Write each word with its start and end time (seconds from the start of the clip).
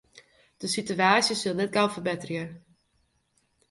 De 0.61 0.67
sitewaasje 0.73 1.35
sil 1.39 1.55
net 1.57 1.73
gau 1.75 1.87
ferbetterje. 1.91 2.43